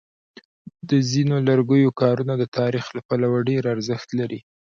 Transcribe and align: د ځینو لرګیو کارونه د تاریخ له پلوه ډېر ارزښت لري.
د 0.89 0.91
ځینو 1.11 1.35
لرګیو 1.47 1.95
کارونه 2.01 2.33
د 2.37 2.43
تاریخ 2.57 2.85
له 2.95 3.01
پلوه 3.07 3.39
ډېر 3.49 3.63
ارزښت 3.73 4.09
لري. 4.19 4.39